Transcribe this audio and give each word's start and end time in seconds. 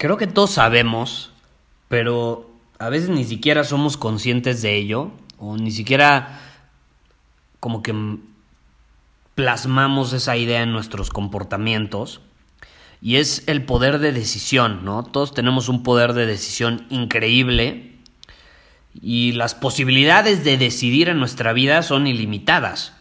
creo 0.00 0.16
que 0.16 0.26
todos 0.26 0.52
sabemos, 0.52 1.30
pero 1.88 2.50
a 2.78 2.88
veces 2.88 3.10
ni 3.10 3.24
siquiera 3.24 3.64
somos 3.64 3.98
conscientes 3.98 4.62
de 4.62 4.74
ello, 4.76 5.10
o 5.36 5.58
ni 5.58 5.70
siquiera 5.70 6.40
como 7.60 7.82
que 7.82 7.94
plasmamos 9.34 10.14
esa 10.14 10.38
idea 10.38 10.62
en 10.62 10.72
nuestros 10.72 11.10
comportamientos, 11.10 12.22
y 13.02 13.16
es 13.16 13.44
el 13.46 13.66
poder 13.66 13.98
de 13.98 14.12
decisión, 14.12 14.86
¿no? 14.86 15.02
Todos 15.02 15.34
tenemos 15.34 15.68
un 15.68 15.82
poder 15.82 16.14
de 16.14 16.24
decisión 16.24 16.86
increíble, 16.88 17.98
y 19.02 19.32
las 19.32 19.54
posibilidades 19.54 20.44
de 20.44 20.56
decidir 20.56 21.10
en 21.10 21.18
nuestra 21.18 21.52
vida 21.52 21.82
son 21.82 22.06
ilimitadas. 22.06 22.94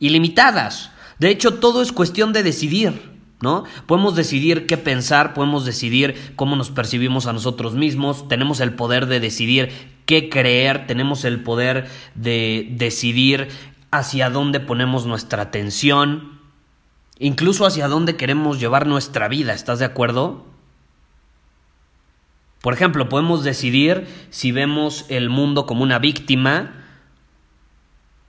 Ilimitadas. 0.00 0.90
De 1.20 1.28
hecho, 1.28 1.60
todo 1.60 1.80
es 1.80 1.92
cuestión 1.92 2.32
de 2.32 2.42
decidir. 2.42 3.13
¿No? 3.44 3.64
Podemos 3.86 4.16
decidir 4.16 4.66
qué 4.66 4.76
pensar, 4.76 5.34
podemos 5.34 5.64
decidir 5.64 6.32
cómo 6.34 6.56
nos 6.56 6.70
percibimos 6.70 7.26
a 7.26 7.32
nosotros 7.32 7.74
mismos, 7.74 8.26
tenemos 8.26 8.58
el 8.58 8.72
poder 8.72 9.06
de 9.06 9.20
decidir 9.20 9.70
qué 10.06 10.28
creer, 10.28 10.88
tenemos 10.88 11.24
el 11.24 11.42
poder 11.42 11.86
de 12.14 12.66
decidir 12.72 13.48
hacia 13.92 14.30
dónde 14.30 14.58
ponemos 14.58 15.06
nuestra 15.06 15.42
atención, 15.42 16.40
incluso 17.18 17.66
hacia 17.66 17.86
dónde 17.86 18.16
queremos 18.16 18.58
llevar 18.58 18.86
nuestra 18.86 19.28
vida, 19.28 19.52
¿estás 19.52 19.78
de 19.78 19.84
acuerdo? 19.84 20.46
Por 22.62 22.72
ejemplo, 22.72 23.10
podemos 23.10 23.44
decidir 23.44 24.06
si 24.30 24.50
vemos 24.50 25.04
el 25.10 25.28
mundo 25.28 25.66
como 25.66 25.82
una 25.82 25.98
víctima, 25.98 26.83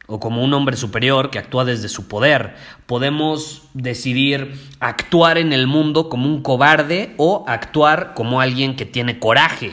o 0.08 0.20
como 0.20 0.44
un 0.44 0.54
hombre 0.54 0.78
superior 0.78 1.30
que 1.30 1.40
actúa 1.40 1.66
desde 1.66 1.90
su 1.90 2.08
poder. 2.08 2.56
Podemos 2.86 3.64
decidir 3.74 4.60
actuar 4.80 5.38
en 5.38 5.54
el 5.54 5.68
mundo 5.68 6.10
como 6.10 6.28
un 6.28 6.42
cobarde 6.42 7.14
o 7.18 7.44
actuar 7.48 8.14
como 8.14 8.42
alguien 8.42 8.76
que 8.76 8.86
tiene 8.86 9.20
coraje, 9.20 9.72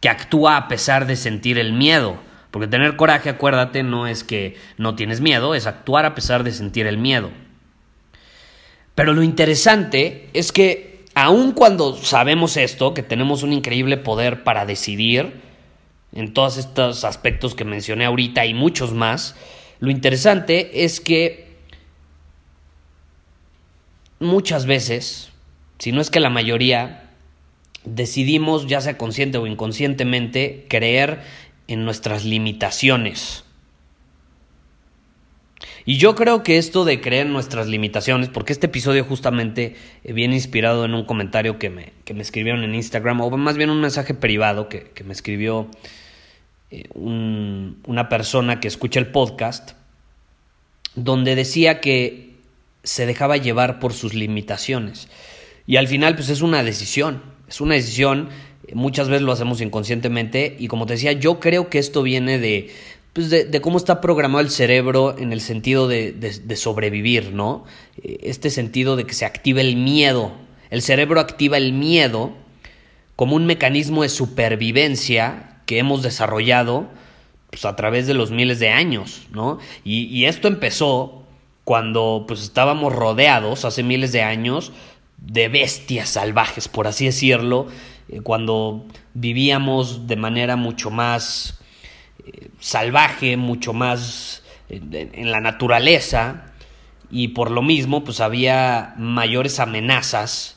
que 0.00 0.08
actúa 0.08 0.56
a 0.56 0.68
pesar 0.68 1.06
de 1.06 1.16
sentir 1.16 1.58
el 1.58 1.72
miedo. 1.72 2.16
Porque 2.50 2.68
tener 2.68 2.96
coraje, 2.96 3.30
acuérdate, 3.30 3.82
no 3.82 4.06
es 4.06 4.24
que 4.24 4.56
no 4.76 4.94
tienes 4.94 5.22
miedo, 5.22 5.54
es 5.54 5.66
actuar 5.66 6.04
a 6.04 6.14
pesar 6.14 6.44
de 6.44 6.52
sentir 6.52 6.86
el 6.86 6.98
miedo. 6.98 7.30
Pero 8.94 9.14
lo 9.14 9.22
interesante 9.22 10.28
es 10.34 10.52
que 10.52 11.06
aun 11.14 11.52
cuando 11.52 11.96
sabemos 11.96 12.58
esto, 12.58 12.92
que 12.92 13.02
tenemos 13.02 13.42
un 13.42 13.54
increíble 13.54 13.96
poder 13.96 14.44
para 14.44 14.66
decidir, 14.66 15.40
en 16.14 16.34
todos 16.34 16.58
estos 16.58 17.04
aspectos 17.04 17.54
que 17.54 17.64
mencioné 17.64 18.04
ahorita 18.04 18.44
y 18.44 18.54
muchos 18.54 18.92
más, 18.92 19.34
lo 19.82 19.90
interesante 19.90 20.84
es 20.84 21.00
que 21.00 21.56
muchas 24.20 24.64
veces, 24.64 25.32
si 25.80 25.90
no 25.90 26.00
es 26.00 26.08
que 26.08 26.20
la 26.20 26.30
mayoría, 26.30 27.10
decidimos, 27.84 28.68
ya 28.68 28.80
sea 28.80 28.96
consciente 28.96 29.38
o 29.38 29.46
inconscientemente, 29.48 30.66
creer 30.68 31.22
en 31.66 31.84
nuestras 31.84 32.24
limitaciones. 32.24 33.42
Y 35.84 35.96
yo 35.96 36.14
creo 36.14 36.44
que 36.44 36.58
esto 36.58 36.84
de 36.84 37.00
creer 37.00 37.26
en 37.26 37.32
nuestras 37.32 37.66
limitaciones, 37.66 38.28
porque 38.28 38.52
este 38.52 38.66
episodio 38.66 39.02
justamente 39.02 39.74
viene 40.04 40.36
inspirado 40.36 40.84
en 40.84 40.94
un 40.94 41.04
comentario 41.06 41.58
que 41.58 41.70
me, 41.70 41.92
que 42.04 42.14
me 42.14 42.22
escribieron 42.22 42.62
en 42.62 42.76
Instagram, 42.76 43.20
o 43.20 43.36
más 43.36 43.56
bien 43.56 43.68
un 43.68 43.80
mensaje 43.80 44.14
privado 44.14 44.68
que, 44.68 44.92
que 44.94 45.02
me 45.02 45.12
escribió 45.12 45.68
eh, 46.72 46.88
una 46.94 48.08
persona 48.08 48.58
que 48.58 48.66
escucha 48.66 48.98
el 48.98 49.08
podcast, 49.08 49.72
donde 50.94 51.34
decía 51.34 51.82
que 51.82 52.36
se 52.82 53.04
dejaba 53.04 53.36
llevar 53.36 53.78
por 53.78 53.92
sus 53.92 54.14
limitaciones. 54.14 55.08
Y 55.66 55.76
al 55.76 55.86
final, 55.86 56.14
pues 56.14 56.30
es 56.30 56.40
una 56.40 56.64
decisión, 56.64 57.22
es 57.46 57.60
una 57.60 57.74
decisión, 57.74 58.30
muchas 58.72 59.08
veces 59.08 59.20
lo 59.20 59.32
hacemos 59.32 59.60
inconscientemente, 59.60 60.56
y 60.58 60.68
como 60.68 60.86
te 60.86 60.94
decía, 60.94 61.12
yo 61.12 61.40
creo 61.40 61.68
que 61.68 61.78
esto 61.78 62.02
viene 62.02 62.38
de, 62.38 62.70
pues 63.12 63.28
de, 63.28 63.60
cómo 63.60 63.76
está 63.76 64.00
programado 64.00 64.40
el 64.40 64.48
cerebro 64.48 65.14
en 65.18 65.34
el 65.34 65.42
sentido 65.42 65.88
de, 65.88 66.12
de, 66.12 66.56
sobrevivir, 66.56 67.34
¿no? 67.34 67.66
Este 68.02 68.48
sentido 68.48 68.96
de 68.96 69.04
que 69.04 69.12
se 69.12 69.26
activa 69.26 69.60
el 69.60 69.76
miedo. 69.76 70.32
El 70.70 70.80
cerebro 70.80 71.20
activa 71.20 71.58
el 71.58 71.74
miedo 71.74 72.32
como 73.14 73.36
un 73.36 73.44
mecanismo 73.44 74.04
de 74.04 74.08
supervivencia 74.08 75.51
que 75.66 75.78
hemos 75.78 76.02
desarrollado 76.02 76.88
pues, 77.50 77.64
a 77.64 77.76
través 77.76 78.06
de 78.06 78.14
los 78.14 78.30
miles 78.30 78.58
de 78.58 78.70
años, 78.70 79.26
¿no? 79.30 79.58
Y, 79.84 80.24
esto 80.24 80.48
empezó 80.48 81.22
cuando 81.64 82.24
pues 82.26 82.42
estábamos 82.42 82.92
rodeados 82.92 83.64
hace 83.64 83.82
miles 83.82 84.10
de 84.10 84.22
años 84.22 84.72
de 85.18 85.48
bestias 85.48 86.08
salvajes, 86.08 86.66
por 86.66 86.86
así 86.86 87.04
decirlo, 87.04 87.68
eh, 88.08 88.20
cuando 88.20 88.86
vivíamos 89.14 90.08
de 90.08 90.16
manera 90.16 90.56
mucho 90.56 90.90
más 90.90 91.60
eh, 92.26 92.48
salvaje, 92.58 93.36
mucho 93.36 93.72
más 93.72 94.42
eh, 94.68 95.10
en 95.12 95.30
la 95.30 95.40
naturaleza, 95.40 96.46
y 97.10 97.28
por 97.28 97.50
lo 97.50 97.62
mismo 97.62 98.02
pues 98.02 98.20
había 98.20 98.94
mayores 98.96 99.60
amenazas 99.60 100.56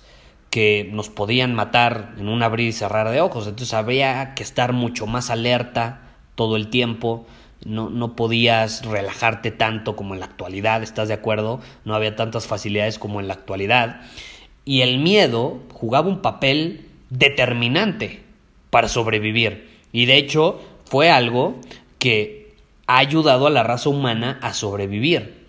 que 0.55 0.89
nos 0.89 1.09
podían 1.09 1.53
matar 1.53 2.13
en 2.17 2.29
un 2.29 2.41
abrir 2.41 2.69
y 2.69 2.71
cerrar 2.71 3.09
de 3.09 3.19
ojos. 3.19 3.45
Entonces 3.45 3.73
había 3.73 4.35
que 4.35 4.43
estar 4.43 4.71
mucho 4.71 5.05
más 5.05 5.29
alerta 5.29 6.13
todo 6.35 6.55
el 6.55 6.69
tiempo. 6.69 7.27
No, 7.65 7.89
no 7.89 8.15
podías 8.15 8.85
relajarte 8.85 9.51
tanto 9.51 9.97
como 9.97 10.13
en 10.13 10.21
la 10.21 10.27
actualidad, 10.27 10.81
¿estás 10.81 11.09
de 11.09 11.13
acuerdo? 11.13 11.59
No 11.83 11.93
había 11.93 12.15
tantas 12.15 12.47
facilidades 12.47 12.99
como 12.99 13.19
en 13.19 13.27
la 13.27 13.33
actualidad. 13.33 13.99
Y 14.63 14.79
el 14.79 14.99
miedo 14.99 15.59
jugaba 15.73 16.07
un 16.07 16.21
papel 16.21 16.87
determinante 17.09 18.23
para 18.69 18.87
sobrevivir. 18.87 19.69
Y 19.91 20.05
de 20.05 20.15
hecho 20.15 20.61
fue 20.85 21.09
algo 21.09 21.59
que 21.99 22.55
ha 22.87 22.99
ayudado 22.99 23.47
a 23.47 23.49
la 23.49 23.63
raza 23.63 23.89
humana 23.89 24.39
a 24.41 24.53
sobrevivir. 24.53 25.47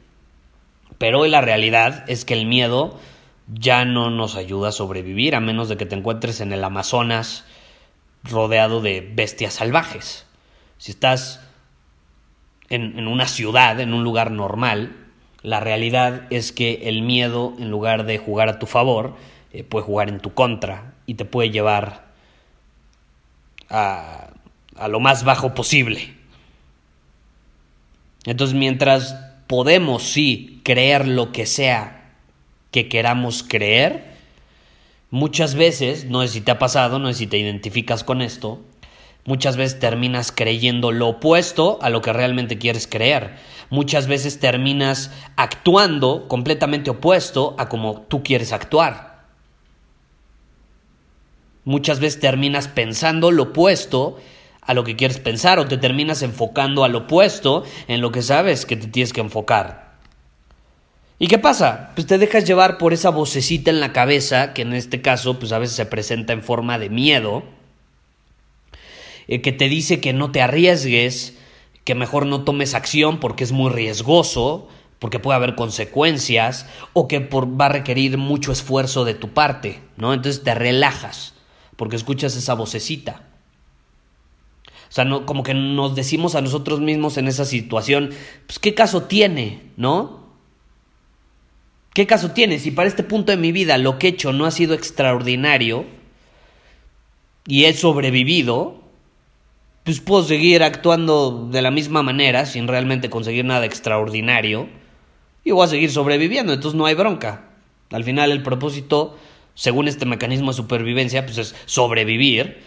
Pero 0.99 1.25
la 1.27 1.43
realidad 1.43 2.03
es 2.09 2.25
que 2.25 2.34
el 2.34 2.47
miedo 2.47 2.99
ya 3.49 3.84
no 3.84 4.11
nos 4.11 4.37
ayuda 4.37 4.71
a 4.71 4.73
sobrevivir 4.73 5.35
a 5.35 5.41
menos 5.41 5.69
de 5.69 5.76
que 5.76 5.87
te 5.87 5.94
encuentres 5.94 6.41
en 6.41 6.53
el 6.53 6.65
Amazonas 6.65 7.44
rodeado 8.25 8.81
de 8.81 9.00
bestias 9.15 9.55
salvajes. 9.55 10.26
Si 10.79 10.91
estás 10.91 11.41
en, 12.69 13.06
una 13.06 13.29
ciudad, 13.29 13.79
en 13.81 13.94
un 13.94 14.03
lugar 14.03 14.31
normal, 14.31 14.97
la 15.43 15.61
realidad 15.61 16.26
es 16.31 16.50
que 16.50 16.88
el 16.88 17.03
miedo, 17.03 17.55
en 17.59 17.70
lugar 17.70 18.05
de 18.05 18.19
jugar 18.19 18.49
a 18.49 18.59
tu 18.59 18.67
favor, 18.67 19.15
eh, 19.53 19.62
puede 19.62 19.85
jugar 19.85 20.09
en 20.09 20.20
tu 20.20 20.35
contra 20.35 20.94
y 21.06 21.15
te 21.15 21.25
puede 21.25 21.50
llevar 21.50 22.06
a, 23.70 24.31
a 24.76 24.88
lo 24.88 24.99
más 24.99 25.25
bajo 25.25 25.55
posible. 25.55 26.15
Entonces, 28.25 28.56
mientras 28.56 29.15
podemos, 29.47 30.03
sí, 30.03 30.61
creer 30.65 31.06
lo 31.06 31.31
que 31.31 31.47
sea 31.47 31.95
que 32.71 32.89
queramos 32.89 33.43
creer, 33.43 34.05
muchas 35.11 35.55
veces, 35.55 36.05
no 36.07 36.23
sé 36.23 36.29
si 36.29 36.41
te 36.41 36.51
ha 36.51 36.59
pasado, 36.59 36.99
no 36.99 37.09
sé 37.09 37.15
si 37.21 37.27
te 37.27 37.39
identificas 37.39 38.05
con 38.05 38.23
esto, 38.23 38.61
muchas 39.25 39.57
veces 39.57 39.79
terminas 39.79 40.33
creyendo 40.33 40.93
lo 40.93 41.09
opuesto 41.09 41.79
a 41.83 41.91
lo 41.91 42.03
que 42.03 42.13
realmente 42.13 42.59
quieres 42.59 42.87
creer. 42.87 43.37
Muchas 43.71 44.07
veces 44.07 44.39
terminas 44.39 45.11
actuando 45.35 46.29
completamente 46.29 46.91
opuesto 46.91 47.57
a 47.59 47.69
como 47.69 48.03
tú 48.03 48.23
quieres 48.23 48.53
actuar. 48.53 49.17
muchas 51.65 51.99
veces 51.99 52.21
terminas 52.21 52.69
pensando 52.69 53.33
lo 53.33 53.43
opuesto 53.43 54.19
a 54.63 54.73
lo 54.73 54.85
que 54.85 54.97
quieres 54.97 55.19
pensar 55.19 55.59
o 55.59 55.67
te 55.67 55.77
terminas 55.77 56.23
enfocando 56.23 56.85
al 56.85 56.95
opuesto 56.95 57.65
en 57.89 58.01
lo 58.01 58.13
que 58.13 58.23
sabes 58.23 58.67
que 58.67 58.77
te 58.77 58.87
tienes 58.87 59.13
que 59.13 59.21
enfocar. 59.21 59.86
¿Y 61.19 61.29
qué 61.29 61.39
pasa? 61.39 61.93
Pues 61.95 62.07
te 62.07 62.19
dejas 62.19 62.45
llevar 62.45 62.77
por 62.77 62.93
esa 62.93 63.09
vocecita 63.09 63.71
en 63.71 63.81
la 63.81 63.93
cabeza, 63.93 64.53
que 64.53 64.63
en 64.63 64.75
este 64.75 65.01
caso 65.01 65.39
pues 65.39 65.53
a 65.53 65.59
veces 65.59 65.77
se 65.77 65.87
presenta 65.87 66.35
en 66.35 66.43
forma 66.43 66.79
de 66.79 66.91
miedo, 66.91 67.43
eh, 69.27 69.41
que 69.41 69.53
te 69.53 69.69
dice 69.69 70.01
que 70.01 70.13
no 70.13 70.31
te 70.31 70.43
arriesgues, 70.43 71.39
que 71.85 71.95
mejor 71.95 72.27
no 72.27 72.43
tomes 72.45 72.75
acción 72.75 73.19
porque 73.19 73.45
es 73.45 73.53
muy 73.53 73.71
riesgoso, 73.71 74.69
porque 74.99 75.19
puede 75.19 75.37
haber 75.37 75.55
consecuencias, 75.55 76.67
o 76.93 77.09
que 77.09 77.19
va 77.21 77.67
a 77.67 77.71
requerir 77.71 78.19
mucho 78.19 78.53
esfuerzo 78.53 79.05
de 79.05 79.15
tu 79.15 79.31
parte, 79.31 79.81
¿no? 79.97 80.13
Entonces 80.13 80.43
te 80.43 80.55
relajas, 80.55 81.35
porque 81.77 81.97
escuchas 81.97 82.37
esa 82.37 82.55
vocecita. 82.55 83.23
O 84.89 84.93
sea, 84.93 85.05
no, 85.05 85.25
como 85.25 85.43
que 85.43 85.55
nos 85.55 85.95
decimos 85.95 86.35
a 86.35 86.43
nosotros 86.43 86.81
mismos 86.81 87.17
en 87.17 87.27
esa 87.27 87.45
situación, 87.45 88.11
pues 88.47 88.59
qué 88.59 88.75
caso 88.75 89.05
tiene, 89.05 89.63
¿no? 89.77 90.25
¿Qué 91.96 92.06
caso 92.06 92.32
tiene? 92.32 92.58
Si 92.58 92.72
para 92.72 92.90
este 92.90 93.04
punto 93.04 93.32
de 93.32 93.38
mi 93.38 93.52
vida 93.52 93.78
lo 93.78 93.98
que 93.98 94.08
he 94.08 94.10
hecho 94.10 94.34
no 94.34 94.44
ha 94.44 94.50
sido 94.50 94.75
extraordinario 94.75 95.87
y 97.46 97.64
he 97.64 97.72
sobrevivido, 97.72 98.82
pues 99.82 100.00
puedo 100.00 100.22
seguir 100.22 100.62
actuando 100.62 101.48
de 101.50 101.62
la 101.62 101.70
misma 101.70 102.02
manera 102.02 102.44
sin 102.44 102.69
realmente 102.69 103.08
conseguir 103.08 103.46
nada 103.46 103.64
extraordinario 103.64 104.69
y 105.43 105.52
voy 105.52 105.64
a 105.64 105.69
seguir 105.69 105.90
sobreviviendo, 105.90 106.52
entonces 106.52 106.76
no 106.76 106.84
hay 106.84 106.93
bronca. 106.93 107.48
Al 107.90 108.04
final 108.04 108.31
el 108.31 108.43
propósito, 108.43 109.16
según 109.54 109.88
este 109.88 110.04
mecanismo 110.04 110.50
de 110.50 110.58
supervivencia, 110.58 111.25
pues 111.25 111.38
es 111.38 111.54
sobrevivir. 111.64 112.58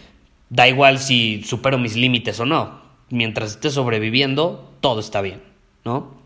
Da 0.48 0.66
igual 0.66 0.98
si 0.98 1.44
supero 1.44 1.78
mis 1.78 1.94
límites 1.94 2.40
o 2.40 2.46
no. 2.46 2.80
Mientras 3.10 3.52
esté 3.52 3.70
sobreviviendo, 3.70 4.72
todo 4.80 4.98
está 4.98 5.20
bien, 5.20 5.40
¿no? 5.84 6.19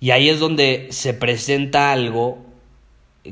Y 0.00 0.10
ahí 0.10 0.28
es 0.28 0.38
donde 0.38 0.88
se 0.90 1.14
presenta 1.14 1.92
algo 1.92 2.38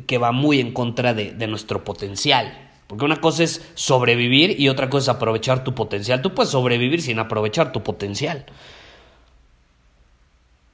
que 0.06 0.18
va 0.18 0.32
muy 0.32 0.60
en 0.60 0.72
contra 0.72 1.14
de, 1.14 1.46
nuestro 1.46 1.84
potencial. 1.84 2.70
Porque 2.86 3.04
una 3.04 3.20
cosa 3.20 3.44
es 3.44 3.68
sobrevivir 3.74 4.60
y 4.60 4.68
otra 4.68 4.90
cosa 4.90 5.12
es 5.12 5.16
aprovechar 5.16 5.64
tu 5.64 5.74
potencial. 5.74 6.22
Tú 6.22 6.34
puedes 6.34 6.50
sobrevivir 6.50 7.02
sin 7.02 7.18
aprovechar 7.18 7.72
tu 7.72 7.82
potencial. 7.82 8.46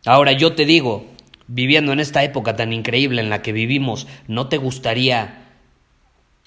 Ahora 0.05 0.33
yo 0.33 0.55
te 0.55 0.65
digo, 0.65 1.07
viviendo 1.47 1.93
en 1.93 2.01
esta 2.01 2.25
época 2.25 2.57
tan 2.57 2.73
increíble 2.73 3.23
en 3.23 3.31
la 3.31 3.43
que 3.43 3.53
vivimos, 3.53 4.07
¿no 4.27 4.49
te 4.49 4.59
gustaría 4.59 5.39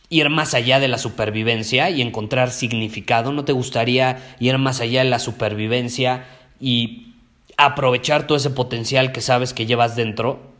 ir 0.09 0.29
más 0.29 0.53
allá 0.53 0.79
de 0.79 0.87
la 0.87 0.97
supervivencia 0.97 1.89
y 1.89 2.01
encontrar 2.01 2.51
significado? 2.51 3.31
¿No 3.31 3.45
te 3.45 3.53
gustaría 3.53 4.35
ir 4.39 4.57
más 4.57 4.81
allá 4.81 5.03
de 5.03 5.09
la 5.09 5.19
supervivencia 5.19 6.25
y 6.59 7.14
aprovechar 7.57 8.27
todo 8.27 8.37
ese 8.37 8.49
potencial 8.49 9.11
que 9.11 9.21
sabes 9.21 9.53
que 9.53 9.65
llevas 9.65 9.95
dentro. 9.95 10.53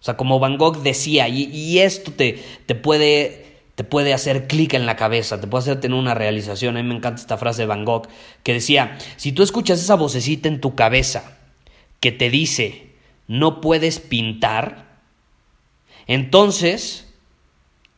O 0.00 0.04
sea, 0.04 0.16
como 0.16 0.38
Van 0.38 0.58
Gogh 0.58 0.82
decía, 0.82 1.28
y, 1.28 1.78
esto 1.78 2.12
te, 2.12 2.42
te, 2.66 2.74
puede, 2.74 3.60
te 3.76 3.84
puede 3.84 4.12
hacer 4.12 4.48
clic 4.48 4.74
en 4.74 4.86
la 4.86 4.96
cabeza, 4.96 5.40
te 5.40 5.46
puede 5.46 5.62
hacer 5.62 5.80
tener 5.80 5.96
una 5.96 6.14
realización. 6.14 6.76
A 6.76 6.82
mí 6.82 6.88
me 6.88 6.96
encanta 6.96 7.20
esta 7.20 7.38
frase 7.38 7.62
de 7.62 7.66
Van 7.66 7.84
Gogh, 7.84 8.08
que 8.42 8.54
decía, 8.54 8.98
si 9.16 9.32
tú 9.32 9.42
escuchas 9.42 9.80
esa 9.80 9.94
vocecita 9.94 10.48
en 10.48 10.60
tu 10.60 10.74
cabeza 10.74 11.38
que 12.00 12.10
te 12.10 12.30
dice, 12.30 12.90
no 13.28 13.60
puedes 13.60 14.00
pintar, 14.00 15.00
entonces 16.08 17.14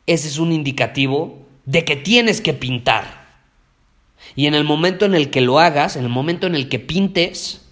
ese 0.07 0.29
es 0.29 0.39
un 0.39 0.53
indicativo 0.53 1.47
de 1.65 1.85
que 1.85 1.97
tienes 1.97 2.43
que 2.43 2.53
pintar. 2.53 3.25
Y 4.37 4.47
en 4.47 4.55
el 4.55 4.65
momento 4.65 5.05
en 5.05 5.15
el 5.15 5.31
que 5.31 5.41
lo 5.41 5.59
hagas, 5.59 5.97
en 5.97 6.05
el 6.05 6.11
momento 6.11 6.47
en 6.47 6.55
el 6.55 6.69
que 6.69 6.79
pintes, 6.79 7.64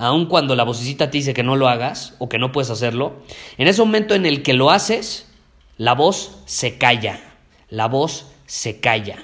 aun 0.00 0.24
cuando 0.26 0.56
la 0.56 0.64
vocecita 0.64 1.10
te 1.10 1.18
dice 1.18 1.34
que 1.34 1.42
no 1.42 1.56
lo 1.56 1.68
hagas 1.68 2.14
o 2.18 2.30
que 2.30 2.38
no 2.38 2.52
puedes 2.52 2.70
hacerlo, 2.70 3.16
en 3.58 3.68
ese 3.68 3.82
momento 3.82 4.14
en 4.14 4.24
el 4.24 4.42
que 4.42 4.54
lo 4.54 4.70
haces, 4.70 5.26
la 5.76 5.94
voz 5.94 6.38
se 6.46 6.78
calla, 6.78 7.20
la 7.68 7.86
voz 7.86 8.26
se 8.46 8.80
calla. 8.80 9.18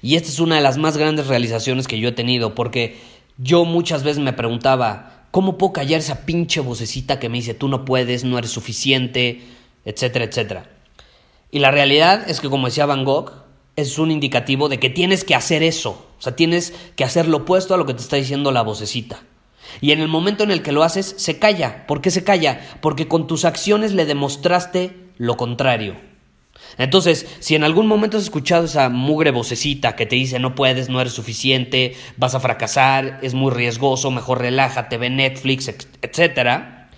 Y 0.00 0.16
esta 0.16 0.30
es 0.30 0.40
una 0.40 0.56
de 0.56 0.62
las 0.62 0.78
más 0.78 0.96
grandes 0.96 1.26
realizaciones 1.26 1.86
que 1.86 1.98
yo 1.98 2.08
he 2.08 2.12
tenido, 2.12 2.54
porque 2.54 2.96
yo 3.36 3.66
muchas 3.66 4.02
veces 4.02 4.22
me 4.22 4.32
preguntaba, 4.32 5.26
¿cómo 5.30 5.58
puedo 5.58 5.74
callar 5.74 6.00
esa 6.00 6.24
pinche 6.24 6.60
vocecita 6.60 7.18
que 7.18 7.28
me 7.28 7.36
dice, 7.36 7.52
tú 7.52 7.68
no 7.68 7.84
puedes, 7.84 8.24
no 8.24 8.38
eres 8.38 8.50
suficiente, 8.50 9.42
etcétera, 9.84 10.24
etcétera? 10.24 10.70
Y 11.50 11.58
la 11.58 11.70
realidad 11.70 12.28
es 12.30 12.40
que, 12.40 12.48
como 12.48 12.68
decía 12.68 12.86
Van 12.86 13.04
Gogh, 13.04 13.32
es 13.76 13.98
un 13.98 14.10
indicativo 14.10 14.70
de 14.70 14.78
que 14.78 14.88
tienes 14.88 15.22
que 15.22 15.34
hacer 15.34 15.62
eso. 15.62 16.05
O 16.18 16.22
sea, 16.22 16.36
tienes 16.36 16.74
que 16.96 17.04
hacer 17.04 17.28
lo 17.28 17.38
opuesto 17.38 17.74
a 17.74 17.76
lo 17.76 17.86
que 17.86 17.94
te 17.94 18.02
está 18.02 18.16
diciendo 18.16 18.52
la 18.52 18.62
vocecita. 18.62 19.22
Y 19.80 19.92
en 19.92 20.00
el 20.00 20.08
momento 20.08 20.44
en 20.44 20.50
el 20.50 20.62
que 20.62 20.72
lo 20.72 20.82
haces, 20.82 21.14
se 21.18 21.38
calla. 21.38 21.86
¿Por 21.86 22.00
qué 22.00 22.10
se 22.10 22.24
calla? 22.24 22.60
Porque 22.80 23.08
con 23.08 23.26
tus 23.26 23.44
acciones 23.44 23.92
le 23.92 24.06
demostraste 24.06 24.96
lo 25.18 25.36
contrario. 25.36 25.96
Entonces, 26.78 27.26
si 27.40 27.54
en 27.54 27.64
algún 27.64 27.86
momento 27.86 28.16
has 28.16 28.24
escuchado 28.24 28.64
esa 28.64 28.88
mugre 28.88 29.30
vocecita 29.30 29.96
que 29.96 30.06
te 30.06 30.16
dice 30.16 30.38
no 30.38 30.54
puedes, 30.54 30.88
no 30.88 31.00
eres 31.00 31.12
suficiente, 31.12 31.96
vas 32.16 32.34
a 32.34 32.40
fracasar, 32.40 33.18
es 33.22 33.34
muy 33.34 33.52
riesgoso, 33.52 34.10
mejor 34.10 34.40
relájate, 34.40 34.98
ve 34.98 35.10
Netflix, 35.10 35.68
etcétera, 36.02 36.90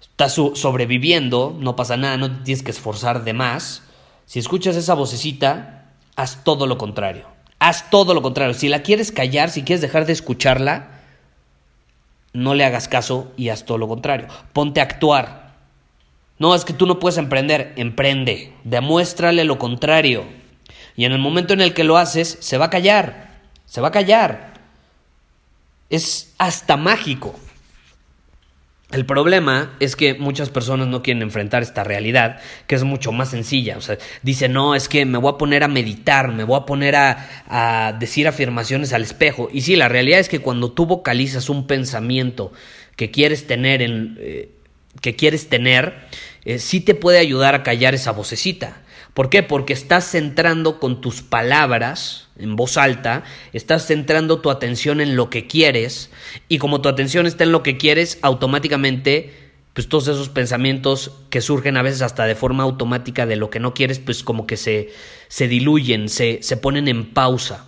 estás 0.00 0.34
sobreviviendo, 0.34 1.56
no 1.60 1.76
pasa 1.76 1.96
nada, 1.96 2.16
no 2.16 2.30
te 2.30 2.44
tienes 2.44 2.62
que 2.62 2.70
esforzar 2.70 3.24
de 3.24 3.34
más. 3.34 3.82
Si 4.26 4.38
escuchas 4.38 4.76
esa 4.76 4.94
vocecita, 4.94 5.92
haz 6.16 6.42
todo 6.44 6.66
lo 6.66 6.76
contrario. 6.76 7.26
Haz 7.58 7.90
todo 7.90 8.14
lo 8.14 8.22
contrario. 8.22 8.54
Si 8.54 8.68
la 8.68 8.82
quieres 8.82 9.12
callar, 9.12 9.50
si 9.50 9.62
quieres 9.62 9.80
dejar 9.80 10.06
de 10.06 10.12
escucharla, 10.12 10.88
no 12.32 12.54
le 12.54 12.64
hagas 12.64 12.88
caso 12.88 13.32
y 13.36 13.48
haz 13.48 13.64
todo 13.64 13.78
lo 13.78 13.88
contrario. 13.88 14.28
Ponte 14.52 14.80
a 14.80 14.84
actuar. 14.84 15.54
No, 16.38 16.54
es 16.54 16.64
que 16.64 16.72
tú 16.72 16.86
no 16.86 16.98
puedes 16.98 17.18
emprender. 17.18 17.72
Emprende. 17.76 18.52
Demuéstrale 18.64 19.44
lo 19.44 19.58
contrario. 19.58 20.24
Y 20.96 21.04
en 21.04 21.12
el 21.12 21.18
momento 21.18 21.52
en 21.52 21.60
el 21.60 21.74
que 21.74 21.84
lo 21.84 21.96
haces, 21.96 22.38
se 22.40 22.58
va 22.58 22.66
a 22.66 22.70
callar. 22.70 23.40
Se 23.66 23.80
va 23.80 23.88
a 23.88 23.92
callar. 23.92 24.54
Es 25.90 26.34
hasta 26.38 26.76
mágico. 26.76 27.34
El 28.90 29.04
problema 29.04 29.76
es 29.80 29.96
que 29.96 30.14
muchas 30.14 30.48
personas 30.48 30.88
no 30.88 31.02
quieren 31.02 31.22
enfrentar 31.22 31.62
esta 31.62 31.84
realidad, 31.84 32.40
que 32.66 32.74
es 32.74 32.84
mucho 32.84 33.12
más 33.12 33.30
sencilla. 33.30 33.76
O 33.76 33.82
sea, 33.82 33.98
dicen, 34.22 34.54
no, 34.54 34.74
es 34.74 34.88
que 34.88 35.04
me 35.04 35.18
voy 35.18 35.34
a 35.34 35.36
poner 35.36 35.62
a 35.62 35.68
meditar, 35.68 36.32
me 36.32 36.42
voy 36.42 36.58
a 36.58 36.64
poner 36.64 36.96
a, 36.96 37.96
decir 38.00 38.26
afirmaciones 38.26 38.94
al 38.94 39.02
espejo. 39.02 39.50
Y 39.52 39.60
sí, 39.60 39.76
la 39.76 39.88
realidad 39.88 40.20
es 40.20 40.30
que 40.30 40.38
cuando 40.38 40.72
tú 40.72 40.86
vocalizas 40.86 41.50
un 41.50 41.66
pensamiento 41.66 42.50
que 42.96 43.10
quieres 43.10 43.46
tener, 43.46 43.82
en, 43.82 44.16
eh, 44.20 44.52
que 45.02 45.14
quieres 45.16 45.50
tener, 45.50 45.94
eh, 46.46 46.58
sí 46.58 46.80
te 46.80 46.94
puede 46.94 47.18
ayudar 47.18 47.54
a 47.54 47.62
callar 47.62 47.94
esa 47.94 48.12
vocecita. 48.12 48.80
¿Por 49.18 49.30
qué? 49.30 49.42
Porque 49.42 49.72
estás 49.72 50.08
centrando 50.08 50.78
con 50.78 51.00
tus 51.00 51.22
palabras 51.22 52.28
en 52.38 52.54
voz 52.54 52.76
alta, 52.76 53.24
estás 53.52 53.84
centrando 53.84 54.40
tu 54.40 54.48
atención 54.48 55.00
en 55.00 55.16
lo 55.16 55.28
que 55.28 55.48
quieres 55.48 56.10
y 56.48 56.58
como 56.58 56.80
tu 56.80 56.88
atención 56.88 57.26
está 57.26 57.42
en 57.42 57.50
lo 57.50 57.64
que 57.64 57.78
quieres, 57.78 58.20
automáticamente 58.22 59.34
pues 59.72 59.88
todos 59.88 60.06
esos 60.06 60.28
pensamientos 60.28 61.10
que 61.30 61.40
surgen 61.40 61.76
a 61.76 61.82
veces 61.82 62.02
hasta 62.02 62.26
de 62.26 62.36
forma 62.36 62.62
automática 62.62 63.26
de 63.26 63.34
lo 63.34 63.50
que 63.50 63.58
no 63.58 63.74
quieres, 63.74 63.98
pues 63.98 64.22
como 64.22 64.46
que 64.46 64.56
se, 64.56 64.90
se 65.26 65.48
diluyen, 65.48 66.08
se, 66.08 66.38
se 66.44 66.56
ponen 66.56 66.86
en 66.86 67.12
pausa. 67.12 67.66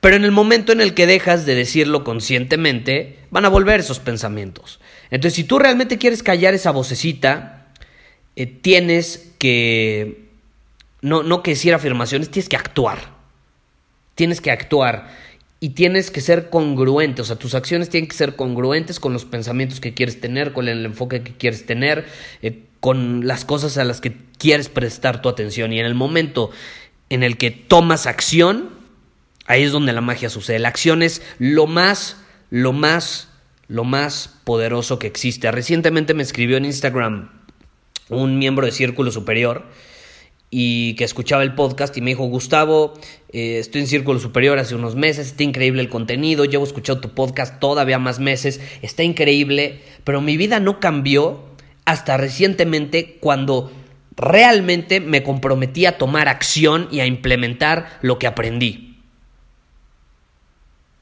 Pero 0.00 0.16
en 0.16 0.24
el 0.24 0.32
momento 0.32 0.72
en 0.72 0.80
el 0.80 0.92
que 0.92 1.06
dejas 1.06 1.46
de 1.46 1.54
decirlo 1.54 2.02
conscientemente, 2.02 3.20
van 3.30 3.44
a 3.44 3.48
volver 3.48 3.78
esos 3.78 4.00
pensamientos. 4.00 4.80
Entonces, 5.12 5.36
si 5.36 5.44
tú 5.44 5.60
realmente 5.60 5.98
quieres 5.98 6.24
callar 6.24 6.52
esa 6.52 6.72
vocecita, 6.72 7.68
eh, 8.34 8.46
tienes 8.46 9.34
que 9.38 10.23
no, 11.04 11.22
no 11.22 11.42
que 11.42 11.50
decir 11.50 11.74
afirmaciones, 11.74 12.30
tienes 12.30 12.48
que 12.48 12.56
actuar. 12.56 12.98
Tienes 14.14 14.40
que 14.40 14.50
actuar 14.50 15.10
y 15.60 15.70
tienes 15.70 16.10
que 16.10 16.22
ser 16.22 16.48
congruente, 16.48 17.20
o 17.20 17.24
sea, 17.26 17.36
tus 17.36 17.54
acciones 17.54 17.90
tienen 17.90 18.08
que 18.08 18.16
ser 18.16 18.36
congruentes 18.36 19.00
con 19.00 19.12
los 19.12 19.26
pensamientos 19.26 19.80
que 19.80 19.92
quieres 19.92 20.18
tener, 20.18 20.54
con 20.54 20.66
el 20.66 20.84
enfoque 20.86 21.22
que 21.22 21.34
quieres 21.34 21.66
tener, 21.66 22.06
eh, 22.40 22.62
con 22.80 23.26
las 23.26 23.44
cosas 23.44 23.76
a 23.76 23.84
las 23.84 24.00
que 24.00 24.16
quieres 24.38 24.70
prestar 24.70 25.20
tu 25.20 25.28
atención. 25.28 25.74
Y 25.74 25.78
en 25.80 25.84
el 25.84 25.94
momento 25.94 26.50
en 27.10 27.22
el 27.22 27.36
que 27.36 27.50
tomas 27.50 28.06
acción, 28.06 28.70
ahí 29.44 29.62
es 29.62 29.72
donde 29.72 29.92
la 29.92 30.00
magia 30.00 30.30
sucede. 30.30 30.58
La 30.58 30.68
acción 30.68 31.02
es 31.02 31.20
lo 31.38 31.66
más, 31.66 32.16
lo 32.48 32.72
más, 32.72 33.28
lo 33.68 33.84
más 33.84 34.38
poderoso 34.44 34.98
que 34.98 35.06
existe. 35.06 35.50
Recientemente 35.50 36.14
me 36.14 36.22
escribió 36.22 36.56
en 36.56 36.64
Instagram 36.64 37.30
un 38.08 38.38
miembro 38.38 38.64
de 38.64 38.72
Círculo 38.72 39.10
Superior 39.10 39.66
y 40.56 40.94
que 40.94 41.02
escuchaba 41.02 41.42
el 41.42 41.56
podcast 41.56 41.96
y 41.96 42.00
me 42.00 42.12
dijo, 42.12 42.26
Gustavo, 42.26 42.94
eh, 43.32 43.58
estoy 43.58 43.80
en 43.80 43.88
Círculo 43.88 44.20
Superior 44.20 44.56
hace 44.60 44.76
unos 44.76 44.94
meses, 44.94 45.26
está 45.26 45.42
increíble 45.42 45.82
el 45.82 45.88
contenido, 45.88 46.44
llevo 46.44 46.62
escuchado 46.62 47.00
tu 47.00 47.12
podcast 47.12 47.58
todavía 47.58 47.98
más 47.98 48.20
meses, 48.20 48.60
está 48.80 49.02
increíble, 49.02 49.80
pero 50.04 50.20
mi 50.20 50.36
vida 50.36 50.60
no 50.60 50.78
cambió 50.78 51.40
hasta 51.86 52.16
recientemente 52.18 53.16
cuando 53.18 53.72
realmente 54.16 55.00
me 55.00 55.24
comprometí 55.24 55.86
a 55.86 55.98
tomar 55.98 56.28
acción 56.28 56.86
y 56.92 57.00
a 57.00 57.06
implementar 57.06 57.98
lo 58.00 58.20
que 58.20 58.28
aprendí. 58.28 59.00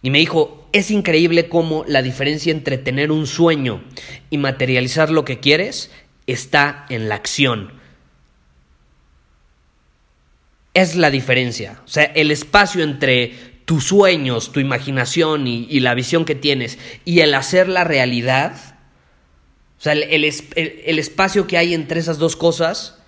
Y 0.00 0.08
me 0.08 0.16
dijo, 0.16 0.66
es 0.72 0.90
increíble 0.90 1.50
cómo 1.50 1.84
la 1.86 2.00
diferencia 2.00 2.52
entre 2.52 2.78
tener 2.78 3.12
un 3.12 3.26
sueño 3.26 3.84
y 4.30 4.38
materializar 4.38 5.10
lo 5.10 5.26
que 5.26 5.40
quieres 5.40 5.90
está 6.26 6.86
en 6.88 7.10
la 7.10 7.16
acción. 7.16 7.81
Es 10.74 10.96
la 10.96 11.10
diferencia. 11.10 11.80
O 11.84 11.88
sea, 11.88 12.04
el 12.04 12.30
espacio 12.30 12.82
entre 12.82 13.52
tus 13.64 13.84
sueños, 13.84 14.52
tu 14.52 14.60
imaginación 14.60 15.46
y, 15.46 15.80
la 15.80 15.94
visión 15.94 16.24
que 16.24 16.34
tienes 16.34 16.78
y 17.04 17.20
el 17.20 17.34
hacer 17.34 17.68
la 17.68 17.84
realidad, 17.84 18.76
o 19.78 19.82
sea, 19.82 19.92
el 19.92 20.98
espacio 20.98 21.46
que 21.46 21.58
hay 21.58 21.74
entre 21.74 22.00
esas 22.00 22.18
dos 22.18 22.36
cosas, 22.36 22.98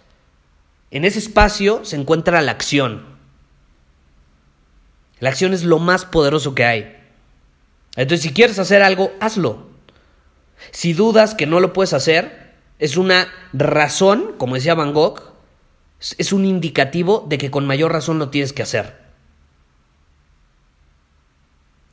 en 0.90 1.04
ese 1.04 1.18
espacio 1.18 1.85
se 1.85 1.97
encuentra 1.97 2.40
la 2.40 2.52
acción. 2.52 3.04
La 5.18 5.30
acción 5.30 5.52
es 5.52 5.64
lo 5.64 5.78
más 5.78 6.04
poderoso 6.04 6.54
que 6.54 6.64
hay. 6.64 6.97
Entonces, 7.97 8.23
si 8.23 8.33
quieres 8.33 8.59
hacer 8.59 8.83
algo, 8.83 9.12
hazlo. 9.21 9.66
Si 10.71 10.92
dudas 10.92 11.35
que 11.35 11.47
no 11.47 11.61
lo 11.61 11.73
puedes 11.73 11.92
hacer, 11.92 12.54
es 12.78 12.97
una 12.97 13.28
razón, 13.52 14.35
como 14.38 14.54
decía 14.54 14.75
Van 14.75 14.92
Gogh, 14.92 15.34
es 16.01 16.33
un 16.33 16.45
indicativo 16.45 17.27
de 17.29 17.39
que 17.39 17.51
con 17.51 17.67
mayor 17.67 17.93
razón 17.93 18.19
lo 18.19 18.31
tienes 18.31 18.53
que 18.53 18.63
hacer. 18.63 19.05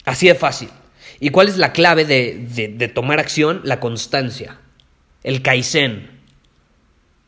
Así 0.05 0.27
de 0.27 0.35
fácil. 0.35 0.69
¿Y 1.19 1.29
cuál 1.29 1.47
es 1.47 1.57
la 1.57 1.73
clave 1.73 2.05
de, 2.05 2.73
de 2.75 2.87
tomar 2.87 3.19
acción? 3.19 3.61
La 3.63 3.79
constancia. 3.79 4.59
El 5.23 5.41
kaizen. 5.41 6.09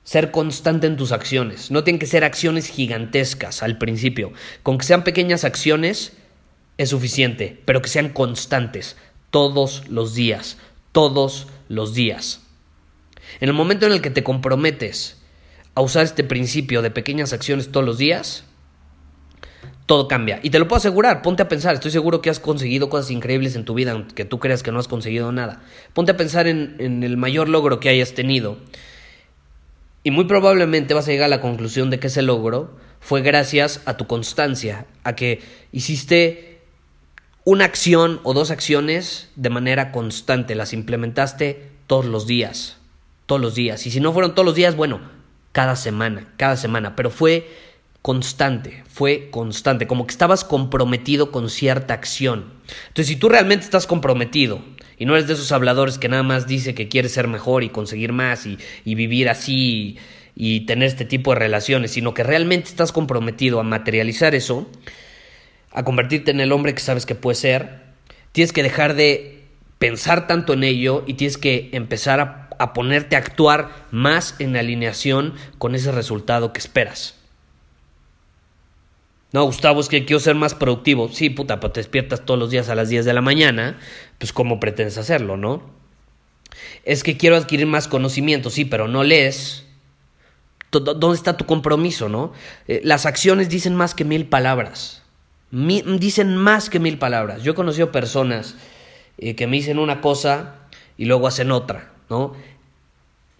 Ser 0.03 0.31
constante 0.31 0.87
en 0.87 0.97
tus 0.97 1.11
acciones. 1.11 1.71
No 1.71 1.83
tienen 1.83 1.99
que 1.99 2.07
ser 2.07 2.23
acciones 2.23 2.67
gigantescas 2.67 3.63
al 3.63 3.77
principio. 3.77 4.33
Con 4.63 4.77
que 4.77 4.85
sean 4.85 5.03
pequeñas 5.03 5.43
acciones 5.43 6.13
es 6.77 6.89
suficiente, 6.89 7.61
pero 7.65 7.81
que 7.81 7.89
sean 7.89 8.09
constantes 8.09 8.97
todos 9.29 9.87
los 9.87 10.13
días, 10.15 10.57
todos 10.91 11.47
los 11.69 11.93
días. 11.93 12.41
En 13.39 13.49
el 13.49 13.55
momento 13.55 13.85
en 13.85 13.93
el 13.93 14.01
que 14.01 14.09
te 14.09 14.23
comprometes 14.23 15.22
a 15.75 15.81
usar 15.81 16.03
este 16.03 16.23
principio 16.23 16.81
de 16.81 16.91
pequeñas 16.91 17.33
acciones 17.33 17.71
todos 17.71 17.85
los 17.85 17.97
días, 17.97 18.45
todo 19.85 20.07
cambia. 20.07 20.39
Y 20.43 20.49
te 20.49 20.59
lo 20.59 20.67
puedo 20.67 20.77
asegurar, 20.77 21.21
ponte 21.21 21.43
a 21.43 21.49
pensar, 21.49 21.73
estoy 21.73 21.91
seguro 21.91 22.21
que 22.21 22.29
has 22.29 22.39
conseguido 22.39 22.89
cosas 22.89 23.11
increíbles 23.11 23.55
en 23.55 23.65
tu 23.65 23.73
vida, 23.73 23.91
aunque 23.91 24.25
tú 24.25 24.39
creas 24.39 24.63
que 24.63 24.71
no 24.71 24.79
has 24.79 24.87
conseguido 24.87 25.31
nada. 25.31 25.61
Ponte 25.93 26.11
a 26.11 26.17
pensar 26.17 26.47
en, 26.47 26.75
en 26.79 27.03
el 27.03 27.17
mayor 27.17 27.49
logro 27.49 27.79
que 27.79 27.89
hayas 27.89 28.13
tenido 28.13 28.57
y 30.03 30.11
muy 30.11 30.25
probablemente 30.25 30.93
vas 30.93 31.07
a 31.07 31.11
llegar 31.11 31.25
a 31.25 31.29
la 31.29 31.41
conclusión 31.41 31.89
de 31.89 31.99
que 31.99 32.07
ese 32.07 32.21
logro 32.21 32.75
fue 32.99 33.21
gracias 33.21 33.81
a 33.85 33.95
tu 33.95 34.05
constancia, 34.05 34.85
a 35.03 35.15
que 35.15 35.41
hiciste 35.71 36.61
una 37.45 37.65
acción 37.65 38.19
o 38.23 38.33
dos 38.33 38.51
acciones 38.51 39.29
de 39.35 39.49
manera 39.49 39.91
constante, 39.91 40.55
las 40.55 40.73
implementaste 40.73 41.69
todos 41.87 42.05
los 42.05 42.27
días, 42.27 42.77
todos 43.25 43.41
los 43.41 43.55
días. 43.55 43.85
Y 43.85 43.91
si 43.91 43.99
no 43.99 44.13
fueron 44.13 44.35
todos 44.35 44.45
los 44.45 44.55
días, 44.55 44.75
bueno, 44.75 45.01
cada 45.53 45.77
semana, 45.77 46.27
cada 46.35 46.57
semana, 46.57 46.97
pero 46.97 47.09
fue 47.09 47.47
constante, 48.01 48.83
fue 48.89 49.29
constante, 49.31 49.87
como 49.87 50.05
que 50.05 50.11
estabas 50.11 50.43
comprometido 50.43 51.31
con 51.31 51.49
cierta 51.49 51.93
acción. 51.93 52.51
Entonces, 52.89 53.07
si 53.07 53.15
tú 53.15 53.29
realmente 53.29 53.63
estás 53.63 53.87
comprometido 53.87 54.59
y 54.97 55.05
no 55.05 55.15
eres 55.15 55.27
de 55.27 55.35
esos 55.35 55.53
habladores 55.53 55.97
que 55.97 56.09
nada 56.09 56.23
más 56.23 56.45
dice 56.45 56.75
que 56.75 56.89
quieres 56.89 57.13
ser 57.13 57.29
mejor 57.29 57.63
y 57.63 57.69
conseguir 57.69 58.11
más 58.11 58.45
y, 58.45 58.57
vivir 58.83 59.29
así 59.29 59.97
y, 60.35 60.57
y 60.57 60.65
tener 60.65 60.89
este 60.89 61.05
tipo 61.05 61.33
de 61.33 61.39
relaciones, 61.39 61.91
sino 61.91 62.13
que 62.13 62.23
realmente 62.23 62.67
estás 62.67 62.91
comprometido 62.91 63.61
a 63.61 63.63
materializar 63.63 64.35
eso, 64.35 64.69
a 65.71 65.83
convertirte 65.83 66.31
en 66.31 66.41
el 66.41 66.51
hombre 66.51 66.73
que 66.73 66.81
sabes 66.81 67.05
que 67.05 67.15
puedes 67.15 67.39
ser, 67.39 67.83
tienes 68.33 68.51
que 68.51 68.63
dejar 68.63 68.95
de 68.95 69.43
pensar 69.83 70.27
tanto 70.27 70.53
en 70.53 70.63
ello 70.63 71.03
y 71.07 71.15
tienes 71.15 71.37
que 71.37 71.69
empezar 71.73 72.19
a, 72.19 72.42
a 72.59 72.73
ponerte 72.73 73.15
a 73.15 73.19
actuar 73.19 73.87
más 73.91 74.35
en 74.39 74.55
alineación 74.55 75.33
con 75.57 75.75
ese 75.75 75.91
resultado 75.91 76.53
que 76.53 76.59
esperas. 76.59 77.15
No, 79.33 79.45
Gustavo, 79.45 79.81
es 79.81 79.87
que 79.87 80.05
quiero 80.05 80.19
ser 80.19 80.35
más 80.35 80.53
productivo. 80.53 81.09
Sí, 81.09 81.31
puta, 81.31 81.59
pero 81.59 81.73
te 81.73 81.79
despiertas 81.79 82.23
todos 82.23 82.39
los 82.39 82.51
días 82.51 82.69
a 82.69 82.75
las 82.75 82.89
10 82.89 83.03
de 83.03 83.13
la 83.13 83.21
mañana, 83.21 83.79
pues 84.19 84.31
¿cómo 84.31 84.59
pretendes 84.59 84.99
hacerlo, 84.99 85.37
no? 85.37 85.63
Es 86.83 87.03
que 87.03 87.17
quiero 87.17 87.35
adquirir 87.35 87.65
más 87.65 87.87
conocimiento, 87.87 88.51
sí, 88.51 88.63
pero 88.63 88.87
no 88.87 89.03
lees. 89.03 89.65
¿Dónde 90.71 91.15
está 91.15 91.35
tu 91.35 91.45
compromiso, 91.45 92.09
no? 92.09 92.31
Eh, 92.67 92.81
las 92.83 93.05
acciones 93.05 93.49
dicen 93.49 93.75
más 93.75 93.95
que 93.95 94.05
mil 94.05 94.27
palabras. 94.27 95.01
dicen 95.51 96.35
más 96.35 96.69
que 96.69 96.79
mil 96.79 96.99
palabras. 96.99 97.41
Yo 97.43 97.53
he 97.53 97.55
conocido 97.55 97.91
personas 97.91 98.55
eh, 99.17 99.35
que 99.35 99.47
me 99.47 99.57
dicen 99.57 99.79
una 99.79 100.01
cosa 100.01 100.55
y 100.97 101.05
luego 101.05 101.27
hacen 101.27 101.51
otra, 101.51 101.92
¿no? 102.09 102.33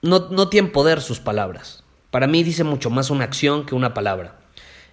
No, 0.01 0.29
no 0.29 0.50
tienen 0.50 0.72
poder 0.72 1.01
sus 1.01 1.20
palabras. 1.20 1.84
Para 2.12 2.27
mí 2.27 2.43
dice 2.43 2.63
mucho 2.63 2.89
más 2.89 3.10
una 3.10 3.24
acción 3.24 3.65
que 3.65 3.75
una 3.75 3.93
palabra. 3.93 4.36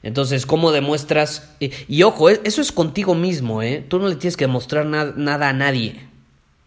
Entonces, 0.03 0.47
¿cómo 0.47 0.73
demuestras? 0.73 1.51
Y, 1.61 2.03
ojo, 2.03 2.31
e, 2.31 2.41
eso 2.45 2.63
es 2.63 2.73
contigo 2.73 3.15
mismo, 3.15 3.63
¿eh? 3.63 3.85
Tú 3.87 3.99
no 3.99 4.09
le 4.09 4.17
tienes 4.17 4.37
que 4.37 4.47
demostrar 4.47 4.87
nada 4.87 5.49
a 5.49 5.53
nadie, 5.53 6.01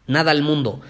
nada 0.05 0.31
al 0.31 0.43
mundo. 0.43 0.81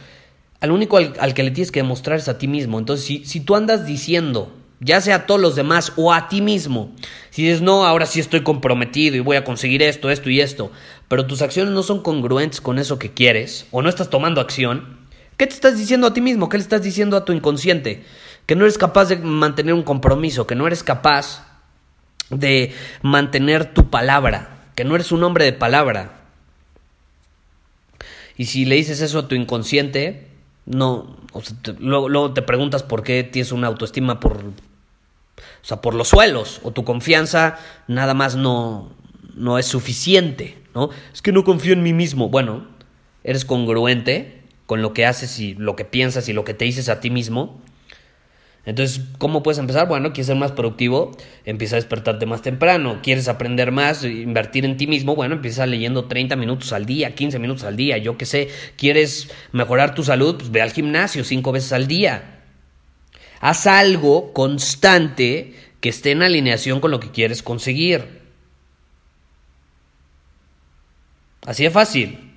Al 0.59 0.71
único 0.71 0.97
al, 0.97 1.33
que 1.33 1.43
le 1.43 1.51
tienes 1.51 1.71
que 1.71 1.79
demostrar 1.79 2.17
es 2.17 2.27
a 2.27 2.37
ti 2.37 2.47
mismo. 2.47 2.79
Entonces, 2.79 3.05
si, 3.05 3.25
si 3.25 3.39
tú 3.39 3.55
andas 3.55 3.85
diciendo, 3.85 4.51
ya 4.81 4.99
sea 4.99 5.15
a 5.15 5.25
todos 5.25 5.39
los 5.39 5.55
demás 5.55 5.93
o 5.95 6.11
a 6.11 6.27
ti 6.27 6.41
mismo, 6.41 6.91
si 7.29 7.43
dices, 7.43 7.61
no, 7.61 7.85
ahora 7.85 8.05
sí 8.05 8.19
estoy 8.19 8.43
comprometido 8.43 9.15
y 9.15 9.21
voy 9.21 9.37
a 9.37 9.45
conseguir 9.45 9.81
esto, 9.81 10.09
esto 10.09 10.29
y 10.29 10.41
esto, 10.41 10.71
pero 11.07 11.25
tus 11.25 11.41
acciones 11.41 11.73
no 11.73 11.83
son 11.83 12.01
congruentes 12.01 12.59
con 12.59 12.79
eso 12.79 12.99
que 12.99 13.13
quieres, 13.13 13.67
o 13.71 13.81
no 13.81 13.89
estás 13.89 14.09
tomando 14.09 14.41
acción, 14.41 14.97
¿qué 15.43 15.47
te 15.47 15.55
estás 15.55 15.77
diciendo 15.77 16.07
a 16.07 16.13
ti 16.13 16.21
mismo? 16.21 16.47
¿Qué 16.47 16.55
le 16.55 16.63
estás 16.63 16.81
diciendo 16.81 17.17
a 17.17 17.25
tu 17.25 17.33
inconsciente? 17.33 18.05
Que 18.45 18.55
no 18.55 18.63
eres 18.63 18.77
capaz 18.77 19.09
de 19.09 19.17
mantener 19.17 19.73
un 19.73 19.83
compromiso, 19.83 20.47
que 20.47 20.55
no 20.55 20.67
eres 20.67 20.83
capaz 20.83 21.45
de 22.29 22.73
mantener 23.01 23.73
tu 23.73 23.89
palabra, 23.89 24.69
que 24.73 24.85
no 24.85 24.95
eres 24.95 25.11
un 25.11 25.21
hombre 25.21 25.43
de 25.43 25.51
palabra. 25.51 26.21
Y 28.37 28.45
si 28.45 28.63
le 28.63 28.75
dices 28.75 29.01
eso 29.01 29.19
a 29.19 29.27
tu 29.27 29.35
inconsciente, 29.35 30.27
no, 30.65 31.17
luego, 31.77 32.33
te 32.33 32.41
preguntas 32.41 32.81
por 32.81 33.03
qué 33.03 33.25
tienes 33.25 33.51
una 33.51 33.67
autoestima 33.67 34.21
por, 34.21 34.37
o 34.37 34.53
sea, 35.61 35.81
por 35.81 35.93
los 35.93 36.07
suelos, 36.07 36.61
o 36.63 36.71
tu 36.71 36.85
confianza 36.85 37.59
nada 37.89 38.13
más 38.13 38.37
no, 38.37 38.93
no 39.35 39.59
es 39.59 39.65
suficiente, 39.65 40.57
¿no? 40.73 40.89
Es 41.13 41.21
que 41.21 41.33
no 41.33 41.43
confío 41.43 41.73
en 41.73 41.83
mí 41.83 41.91
mismo. 41.91 42.29
Bueno, 42.29 42.65
eres 43.25 43.43
congruente 43.43 44.42
con 44.65 44.81
lo 44.81 44.93
que 44.93 45.05
haces 45.05 45.39
y 45.39 45.55
lo 45.55 45.75
que 45.75 45.85
piensas 45.85 46.29
y 46.29 46.33
lo 46.33 46.43
que 46.43 46.53
te 46.53 46.65
dices 46.65 46.89
a 46.89 46.99
ti 46.99 47.09
mismo. 47.09 47.61
Entonces, 48.65 49.01
¿cómo 49.17 49.43
puedes 49.43 49.59
empezar? 49.59 49.89
Bueno, 49.89 50.13
quieres 50.13 50.27
ser 50.27 50.37
más 50.37 50.53
productivo, 50.53 51.11
empieza 51.43 51.75
a 51.75 51.79
despertarte 51.79 52.25
más 52.25 52.41
temprano. 52.41 52.99
¿Quieres 53.03 53.27
aprender 53.27 53.71
más, 53.71 54.05
invertir 54.05 54.63
en 54.63 54.77
ti 54.77 54.87
mismo? 54.87 55.15
Bueno, 55.15 55.35
empieza 55.35 55.65
leyendo 55.65 56.05
30 56.05 56.37
minutos 56.37 56.71
al 56.71 56.85
día, 56.85 57.13
15 57.13 57.39
minutos 57.39 57.65
al 57.65 57.75
día, 57.75 57.97
yo 57.97 58.17
qué 58.17 58.25
sé. 58.25 58.49
¿Quieres 58.77 59.29
mejorar 59.51 59.93
tu 59.95 60.03
salud? 60.03 60.37
Pues 60.37 60.49
ve 60.49 60.61
al 60.61 60.71
gimnasio 60.71 61.25
cinco 61.25 61.51
veces 61.51 61.73
al 61.73 61.87
día. 61.87 62.39
Haz 63.41 63.67
algo 63.67 64.31
constante 64.31 65.53
que 65.81 65.89
esté 65.89 66.11
en 66.11 66.21
alineación 66.21 66.79
con 66.79 66.91
lo 66.91 67.01
que 67.01 67.11
quieres 67.11 67.43
conseguir. 67.43 68.21
Así 71.45 71.63
de 71.63 71.69
fácil. 71.69 72.32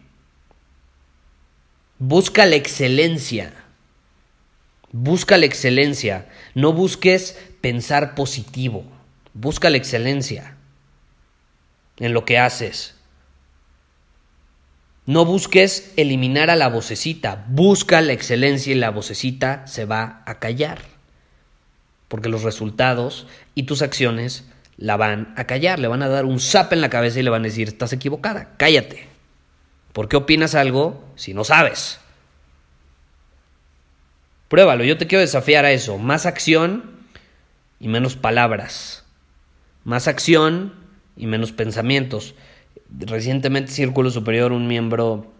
Busca 1.99 2.47
la 2.47 2.57
excelencia. 2.57 3.53
Busca 4.93 5.37
la 5.37 5.47
excelencia, 5.47 6.27
no 6.55 6.73
busques 6.73 7.39
pensar 7.61 8.15
positivo, 8.15 8.85
busca 9.35 9.69
la 9.69 9.77
excelencia 9.77 10.57
en 11.99 12.15
lo 12.15 12.25
que 12.25 12.39
haces. 12.39 12.95
No 15.05 15.25
busques 15.25 15.93
eliminar 15.97 16.51
a 16.51 16.57
la 16.57 16.69
vocecita, 16.69 17.45
busca 17.49 18.01
la 18.01 18.13
excelencia 18.13 18.73
y 18.73 18.77
la 18.77 18.91
vocecita 18.91 19.67
se 19.67 19.85
va 19.85 20.23
a 20.25 20.39
callar. 20.39 20.81
Porque 22.09 22.29
los 22.29 22.43
resultados 22.43 23.27
y 23.55 23.65
tus 23.65 23.83
acciones 23.83 24.45
la 24.79 24.97
van 24.97 25.35
a 25.37 25.45
callar, 25.45 25.79
le 25.79 25.89
van 25.89 26.03
a 26.03 26.09
dar 26.09 26.25
un 26.25 26.41
zap 26.41 26.73
en 26.73 26.81
la 26.81 26.91
cabeza 26.91 27.21
y 27.21 27.23
le 27.23 27.31
van 27.31 27.43
a 27.43 27.49
decir, 27.49 27.69
estás 27.69 27.93
equivocada, 27.93 28.55
cállate. 28.57 29.16
¿Por 29.97 30.11
qué 30.11 30.19
opinas 30.19 30.55
algo 30.55 31.03
si 31.15 31.33
no 31.33 31.43
sabes? 31.43 32.01
Pruébalo, 34.49 34.85
yo 34.85 34.99
te 34.99 35.07
quiero 35.07 35.23
desafiar 35.23 35.65
a 35.65 35.73
eso. 35.73 35.97
Más 35.97 36.27
acción 36.27 36.85
y 37.81 37.89
menos 37.89 38.15
palabras. 38.15 39.07
Más 39.85 40.07
acción 40.07 40.75
y 41.17 41.27
menos 41.27 41.53
pensamientos. 41.53 42.35
Recientemente 42.91 43.73
Círculo 43.73 44.11
Superior, 44.11 44.53
un 44.53 44.69
miembro, 44.69 45.33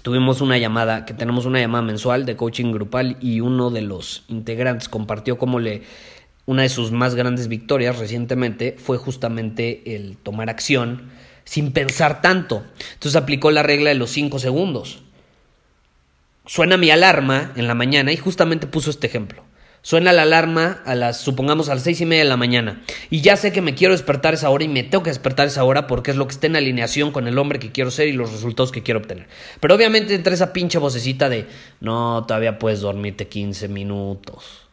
tuvimos 0.00 0.40
una 0.40 0.56
llamada, 0.56 1.04
que 1.04 1.12
tenemos 1.12 1.44
una 1.44 1.60
llamada 1.60 1.82
mensual 1.82 2.24
de 2.24 2.34
coaching 2.34 2.72
grupal 2.72 3.18
y 3.20 3.40
uno 3.40 3.68
de 3.68 3.82
los 3.82 4.24
integrantes 4.28 4.88
compartió 4.88 5.36
cómo 5.36 5.60
le 5.60 5.82
una 6.46 6.62
de 6.62 6.70
sus 6.70 6.92
más 6.92 7.14
grandes 7.14 7.46
victorias 7.46 7.98
recientemente 7.98 8.74
fue 8.78 8.96
justamente 8.96 9.94
el 9.94 10.16
tomar 10.16 10.48
acción 10.48 11.10
sin 11.44 11.72
pensar 11.72 12.22
tanto. 12.22 12.64
Entonces 12.94 13.20
aplicó 13.20 13.50
la 13.50 13.62
regla 13.62 13.90
de 13.90 13.96
los 13.96 14.10
5 14.10 14.38
segundos. 14.38 15.00
Suena 16.46 16.76
mi 16.76 16.90
alarma 16.90 17.52
en 17.56 17.68
la 17.68 17.74
mañana 17.74 18.12
y 18.12 18.16
justamente 18.16 18.66
puso 18.66 18.90
este 18.90 19.06
ejemplo. 19.06 19.44
Suena 19.84 20.12
la 20.12 20.22
alarma 20.22 20.80
a 20.84 20.94
las, 20.94 21.20
supongamos, 21.20 21.68
a 21.68 21.74
las 21.74 21.82
seis 21.82 22.00
y 22.00 22.06
media 22.06 22.22
de 22.22 22.28
la 22.28 22.36
mañana. 22.36 22.82
Y 23.10 23.20
ya 23.20 23.36
sé 23.36 23.52
que 23.52 23.60
me 23.60 23.74
quiero 23.74 23.94
despertar 23.94 24.32
esa 24.32 24.48
hora 24.48 24.62
y 24.62 24.68
me 24.68 24.84
tengo 24.84 25.02
que 25.02 25.10
despertar 25.10 25.48
esa 25.48 25.64
hora 25.64 25.88
porque 25.88 26.12
es 26.12 26.16
lo 26.16 26.28
que 26.28 26.34
está 26.34 26.46
en 26.46 26.54
alineación 26.54 27.10
con 27.10 27.26
el 27.26 27.36
hombre 27.36 27.58
que 27.58 27.72
quiero 27.72 27.90
ser 27.90 28.06
y 28.06 28.12
los 28.12 28.30
resultados 28.30 28.70
que 28.70 28.84
quiero 28.84 29.00
obtener. 29.00 29.26
Pero 29.58 29.74
obviamente 29.74 30.14
entre 30.14 30.34
esa 30.34 30.52
pinche 30.52 30.78
vocecita 30.78 31.28
de, 31.28 31.46
no, 31.80 32.24
todavía 32.28 32.60
puedes 32.60 32.80
dormirte 32.80 33.26
15 33.26 33.66
minutos. 33.66 34.68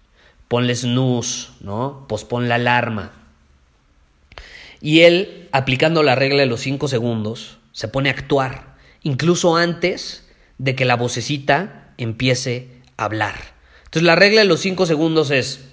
Ponle 0.47 0.75
snooze, 0.75 1.49
¿no? 1.61 2.05
Pospon 2.07 2.47
la 2.47 2.55
alarma. 2.55 3.11
Y 4.81 5.01
él, 5.01 5.49
aplicando 5.51 6.03
la 6.03 6.15
regla 6.15 6.39
de 6.39 6.45
los 6.45 6.61
5 6.61 6.87
segundos, 6.87 7.57
se 7.71 7.87
pone 7.87 8.09
a 8.09 8.13
actuar, 8.13 8.75
incluso 9.03 9.55
antes 9.55 10.27
de 10.57 10.75
que 10.75 10.85
la 10.85 10.95
vocecita 10.95 11.93
empiece 11.97 12.69
a 12.97 13.05
hablar. 13.05 13.35
Entonces 13.85 14.03
la 14.03 14.15
regla 14.15 14.41
de 14.41 14.47
los 14.47 14.59
5 14.61 14.85
segundos 14.85 15.31
es, 15.31 15.65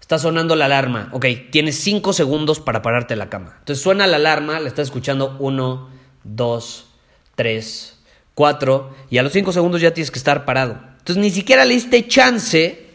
está 0.00 0.18
sonando 0.18 0.56
la 0.56 0.66
alarma, 0.66 1.08
ok, 1.12 1.26
tienes 1.50 1.76
5 1.76 2.12
segundos 2.12 2.60
para 2.60 2.82
pararte 2.82 3.14
de 3.14 3.18
la 3.18 3.28
cama. 3.28 3.56
Entonces 3.58 3.82
suena 3.82 4.06
la 4.06 4.16
alarma, 4.16 4.60
la 4.60 4.68
estás 4.68 4.88
escuchando 4.88 5.36
1, 5.38 5.90
2, 6.24 6.86
3, 7.34 7.98
4 8.34 8.96
y 9.10 9.18
a 9.18 9.22
los 9.22 9.32
5 9.32 9.52
segundos 9.52 9.80
ya 9.80 9.92
tienes 9.92 10.10
que 10.10 10.18
estar 10.18 10.44
parado. 10.44 10.80
Entonces 10.98 11.16
ni 11.16 11.30
siquiera 11.30 11.64
le 11.64 11.74
diste 11.74 12.06
chance 12.06 12.86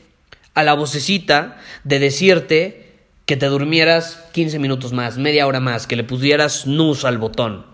a 0.53 0.63
la 0.63 0.73
vocecita 0.73 1.57
de 1.83 1.99
decirte 1.99 2.84
que 3.25 3.37
te 3.37 3.47
durmieras 3.47 4.23
15 4.33 4.59
minutos 4.59 4.93
más, 4.93 5.17
media 5.17 5.47
hora 5.47 5.59
más, 5.59 5.87
que 5.87 5.95
le 5.95 6.03
pusieras 6.03 6.67
nus 6.67 7.05
al 7.05 7.17
botón. 7.17 7.65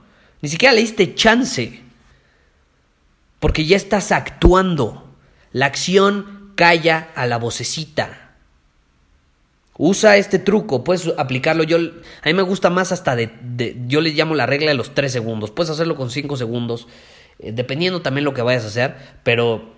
Ni 0.41 0.49
siquiera 0.49 0.73
le 0.73 0.81
diste 0.81 1.13
chance. 1.13 1.81
Porque 3.39 3.65
ya 3.65 3.75
estás 3.75 4.11
actuando. 4.11 5.07
La 5.51 5.65
acción 5.65 6.53
calla 6.55 7.09
a 7.15 7.25
la 7.25 7.37
vocecita. 7.37 8.35
Usa 9.77 10.17
este 10.17 10.37
truco, 10.37 10.83
puedes 10.83 11.11
aplicarlo. 11.17 11.63
Yo, 11.63 11.77
a 11.77 12.27
mí 12.27 12.33
me 12.33 12.43
gusta 12.43 12.69
más 12.69 12.91
hasta 12.91 13.15
de, 13.15 13.81
yo 13.87 13.99
le 14.01 14.11
llamo 14.11 14.35
la 14.35 14.45
regla 14.45 14.69
de 14.69 14.77
los 14.77 14.93
3 14.93 15.11
segundos. 15.11 15.51
Puedes 15.51 15.71
hacerlo 15.71 15.95
con 15.95 16.11
5 16.11 16.37
segundos, 16.37 16.87
eh, 17.39 17.51
dependiendo 17.51 18.01
también 18.01 18.23
lo 18.23 18.33
que 18.33 18.43
vayas 18.43 18.63
a 18.63 18.67
hacer, 18.67 18.95
pero 19.23 19.73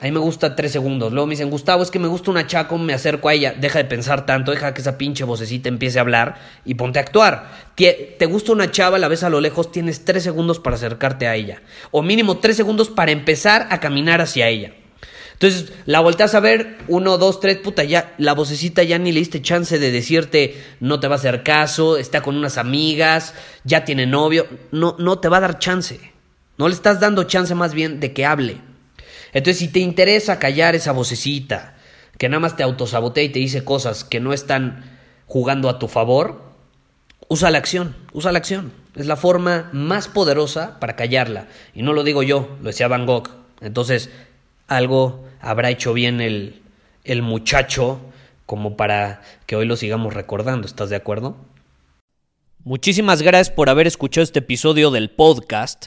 a 0.00 0.04
mí 0.04 0.12
me 0.12 0.20
gusta 0.20 0.54
3 0.54 0.70
segundos. 0.70 1.12
Luego 1.12 1.26
me 1.26 1.32
dicen, 1.32 1.50
Gustavo, 1.50 1.82
es 1.82 1.90
que 1.90 1.98
me 1.98 2.06
gusta 2.06 2.30
una 2.30 2.46
chaco, 2.46 2.78
me 2.78 2.94
acerco 2.94 3.28
a 3.28 3.34
ella. 3.34 3.54
Deja 3.58 3.80
de 3.80 3.84
pensar 3.84 4.26
tanto, 4.26 4.52
deja 4.52 4.72
que 4.72 4.80
esa 4.80 4.96
pinche 4.96 5.24
vocecita 5.24 5.68
empiece 5.68 5.98
a 5.98 6.02
hablar 6.02 6.36
y 6.64 6.74
ponte 6.74 7.00
a 7.00 7.02
actuar. 7.02 7.50
Te, 7.74 8.26
gusta 8.26 8.52
una 8.52 8.70
chava, 8.70 9.00
la 9.00 9.08
ves 9.08 9.24
a 9.24 9.30
lo 9.30 9.40
lejos, 9.40 9.72
tienes 9.72 10.04
3 10.04 10.22
segundos 10.22 10.60
para 10.60 10.76
acercarte 10.76 11.26
a 11.26 11.34
ella. 11.34 11.62
O 11.90 12.02
mínimo 12.02 12.38
3 12.38 12.56
segundos 12.56 12.90
para 12.90 13.10
empezar 13.10 13.66
a 13.70 13.80
caminar 13.80 14.20
hacia 14.20 14.46
ella. 14.46 14.72
Entonces 15.32 15.72
la 15.84 15.98
volteas 15.98 16.34
a 16.34 16.40
ver, 16.40 16.78
uno, 16.88 17.16
dos, 17.16 17.38
tres, 17.38 17.58
puta, 17.58 17.84
ya 17.84 18.12
la 18.18 18.34
vocecita 18.34 18.82
ya 18.82 18.98
ni 18.98 19.12
le 19.12 19.20
diste 19.20 19.40
chance 19.40 19.78
de 19.78 19.92
decirte 19.92 20.60
no 20.80 20.98
te 20.98 21.06
va 21.06 21.14
a 21.14 21.18
hacer 21.18 21.44
caso, 21.44 21.96
está 21.96 22.22
con 22.22 22.36
unas 22.36 22.58
amigas, 22.58 23.34
ya 23.62 23.84
tiene 23.84 24.04
novio, 24.06 24.48
no, 24.72 24.96
no 24.98 25.20
te 25.20 25.28
va 25.28 25.36
a 25.36 25.40
dar 25.40 25.60
chance. 25.60 26.00
No 26.56 26.66
le 26.66 26.74
estás 26.74 26.98
dando 26.98 27.22
chance 27.22 27.54
más 27.54 27.72
bien 27.72 28.00
de 28.00 28.12
que 28.12 28.26
hable. 28.26 28.67
Entonces, 29.32 29.58
si 29.58 29.68
te 29.68 29.80
interesa 29.80 30.38
callar 30.38 30.74
esa 30.74 30.92
vocecita, 30.92 31.76
que 32.16 32.28
nada 32.28 32.40
más 32.40 32.56
te 32.56 32.62
autosabotea 32.62 33.24
y 33.24 33.28
te 33.28 33.38
dice 33.38 33.64
cosas 33.64 34.04
que 34.04 34.20
no 34.20 34.32
están 34.32 34.98
jugando 35.26 35.68
a 35.68 35.78
tu 35.78 35.88
favor, 35.88 36.42
usa 37.28 37.50
la 37.50 37.58
acción, 37.58 37.96
usa 38.12 38.32
la 38.32 38.38
acción. 38.38 38.72
Es 38.96 39.06
la 39.06 39.16
forma 39.16 39.70
más 39.72 40.08
poderosa 40.08 40.80
para 40.80 40.96
callarla. 40.96 41.46
Y 41.74 41.82
no 41.82 41.92
lo 41.92 42.02
digo 42.02 42.22
yo, 42.22 42.56
lo 42.60 42.66
decía 42.66 42.88
Van 42.88 43.06
Gogh. 43.06 43.30
Entonces, 43.60 44.10
algo 44.66 45.24
habrá 45.40 45.70
hecho 45.70 45.92
bien 45.92 46.20
el, 46.20 46.62
el 47.04 47.22
muchacho 47.22 48.00
como 48.46 48.76
para 48.76 49.22
que 49.46 49.56
hoy 49.56 49.66
lo 49.66 49.76
sigamos 49.76 50.14
recordando. 50.14 50.66
¿Estás 50.66 50.90
de 50.90 50.96
acuerdo? 50.96 51.36
Muchísimas 52.64 53.22
gracias 53.22 53.54
por 53.54 53.70
haber 53.70 53.86
escuchado 53.86 54.24
este 54.24 54.40
episodio 54.40 54.90
del 54.90 55.10
podcast. 55.10 55.86